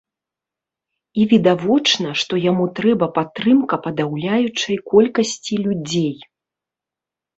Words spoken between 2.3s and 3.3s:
яму трэба